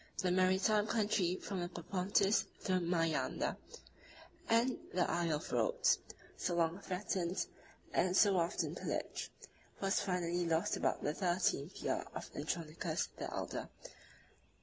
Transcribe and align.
The 0.17 0.31
maritime 0.31 0.87
country 0.87 1.35
from 1.35 1.59
the 1.61 1.69
Propontis 1.69 2.45
to 2.63 2.79
the 2.79 2.79
Mæander 2.79 3.55
and 4.49 4.75
the 4.95 5.07
Isle 5.07 5.35
of 5.35 5.51
Rhodes, 5.51 5.99
so 6.35 6.55
long 6.55 6.79
threatened 6.79 7.45
and 7.93 8.17
so 8.17 8.37
often 8.37 8.73
pillaged, 8.73 9.29
was 9.79 9.99
finally 10.01 10.47
lost 10.47 10.75
about 10.75 11.03
the 11.03 11.13
thirteenth 11.13 11.83
year 11.83 12.03
of 12.15 12.31
Andronicus 12.35 13.09
the 13.17 13.31
Elder. 13.31 13.69